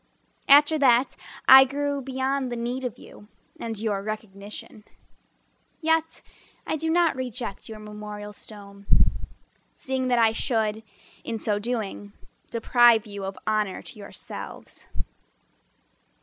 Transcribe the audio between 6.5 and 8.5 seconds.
I do not reject your memorial